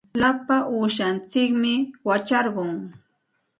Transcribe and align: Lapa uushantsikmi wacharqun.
Lapa 0.21 0.55
uushantsikmi 0.73 1.73
wacharqun. 2.07 2.71